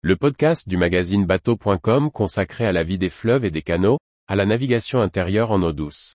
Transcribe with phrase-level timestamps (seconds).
[0.00, 4.36] le podcast du magazine bateau.com consacré à la vie des fleuves et des canaux, à
[4.36, 6.14] la navigation intérieure en eau douce.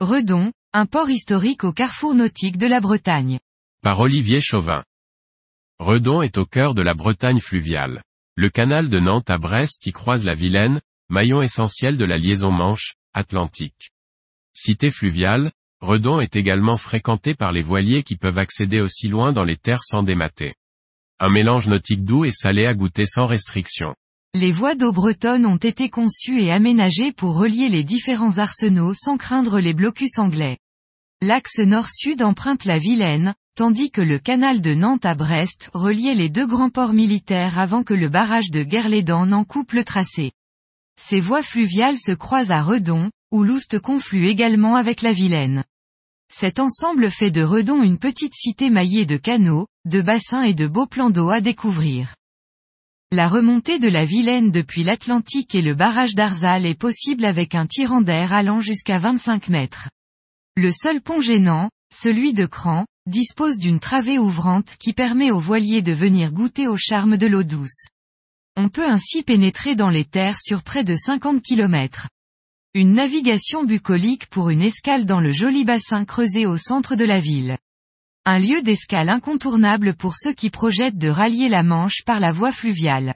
[0.00, 3.38] Redon, un port historique au carrefour nautique de la Bretagne.
[3.82, 4.82] Par Olivier Chauvin.
[5.78, 8.02] Redon est au cœur de la Bretagne fluviale.
[8.34, 10.80] Le canal de Nantes à Brest y croise la Vilaine,
[11.10, 13.92] maillon essentiel de la liaison Manche-Atlantique.
[14.52, 19.44] Cité fluviale, Redon est également fréquenté par les voiliers qui peuvent accéder aussi loin dans
[19.44, 20.54] les terres sans démater.
[21.18, 23.94] Un mélange nautique doux et salé à goûter sans restriction.
[24.34, 29.16] Les voies d'eau bretonnes ont été conçues et aménagées pour relier les différents arsenaux sans
[29.16, 30.58] craindre les blocus anglais.
[31.22, 36.28] L'axe nord-sud emprunte la Vilaine, tandis que le canal de Nantes à Brest reliait les
[36.28, 40.32] deux grands ports militaires avant que le barrage de Guerlédan n'en coupe le tracé.
[41.00, 45.62] Ces voies fluviales se croisent à Redon, où l'Oust conflue également avec la Vilaine.
[46.28, 50.66] Cet ensemble fait de Redon une petite cité maillée de canaux, de bassins et de
[50.66, 52.16] beaux plans d'eau à découvrir.
[53.12, 57.66] La remontée de la Vilaine depuis l'Atlantique et le barrage d'Arzal est possible avec un
[57.66, 59.88] tirant d'air allant jusqu'à 25 mètres.
[60.56, 65.80] Le seul pont gênant, celui de Cran, dispose d'une travée ouvrante qui permet aux voiliers
[65.80, 67.86] de venir goûter au charme de l'eau douce.
[68.60, 72.08] On peut ainsi pénétrer dans les terres sur près de 50 km.
[72.74, 77.20] Une navigation bucolique pour une escale dans le joli bassin creusé au centre de la
[77.20, 77.56] ville.
[78.24, 82.50] Un lieu d'escale incontournable pour ceux qui projettent de rallier la Manche par la voie
[82.50, 83.14] fluviale.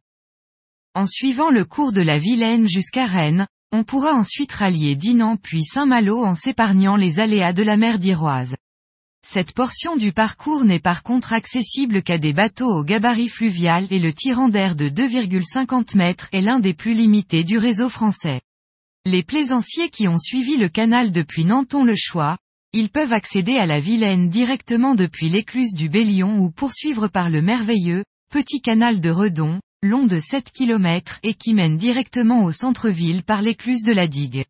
[0.95, 5.65] En suivant le cours de la Vilaine jusqu'à Rennes, on pourra ensuite rallier Dinan puis
[5.65, 8.55] Saint-Malo en s'épargnant les aléas de la mer d'Iroise.
[9.25, 13.99] Cette portion du parcours n'est par contre accessible qu'à des bateaux au gabarit fluvial et
[13.99, 18.41] le tirant d'air de 2,50 mètres est l'un des plus limités du réseau français.
[19.07, 22.37] Les plaisanciers qui ont suivi le canal depuis Nanton le choix,
[22.73, 27.43] ils peuvent accéder à la Vilaine directement depuis l'écluse du Bélion ou poursuivre par le
[27.43, 33.23] merveilleux, petit canal de Redon, long de 7 km et qui mène directement au centre-ville
[33.23, 34.45] par l'écluse de la digue.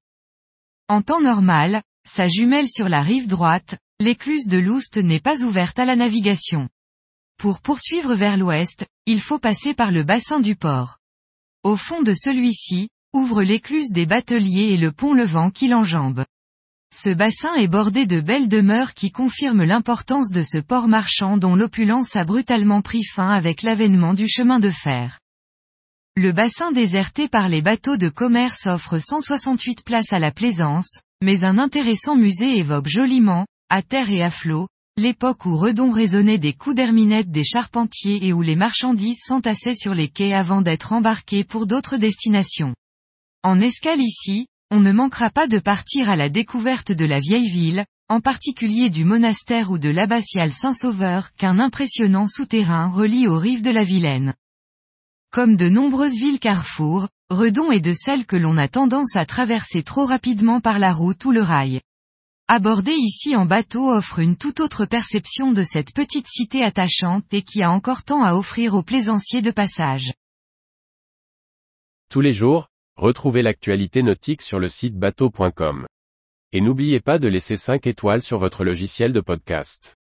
[0.88, 5.79] En temps normal, sa jumelle sur la rive droite, l'écluse de l'Oust n'est pas ouverte
[5.79, 6.69] à la navigation.
[7.39, 10.99] Pour poursuivre vers l'ouest, il faut passer par le bassin du port.
[11.63, 16.25] Au fond de celui-ci, ouvre l'écluse des bateliers et le pont Levant qui l'enjambe.
[16.93, 21.55] Ce bassin est bordé de belles demeures qui confirment l'importance de ce port marchand dont
[21.55, 25.21] l'opulence a brutalement pris fin avec l'avènement du chemin de fer.
[26.17, 31.45] Le bassin déserté par les bateaux de commerce offre 168 places à la plaisance, mais
[31.45, 34.69] un intéressant musée évoque joliment, à terre et à flot,
[34.99, 39.94] l'époque où Redon résonnait des coups d'herminette des charpentiers et où les marchandises s'entassaient sur
[39.94, 42.75] les quais avant d'être embarquées pour d'autres destinations.
[43.43, 47.49] En escale ici, on ne manquera pas de partir à la découverte de la vieille
[47.49, 53.62] ville, en particulier du monastère ou de l'abbatiale Saint-Sauveur qu'un impressionnant souterrain relie aux rives
[53.62, 54.34] de la Vilaine.
[55.32, 59.82] Comme de nombreuses villes carrefour, Redon est de celles que l'on a tendance à traverser
[59.82, 61.81] trop rapidement par la route ou le rail.
[62.49, 67.43] Aborder ici en bateau offre une toute autre perception de cette petite cité attachante et
[67.43, 70.13] qui a encore tant à offrir aux plaisanciers de passage.
[72.11, 75.87] Tous les jours, retrouvez l'actualité nautique sur le site bateau.com.
[76.53, 79.97] Et n'oubliez pas de laisser 5 étoiles sur votre logiciel de podcast.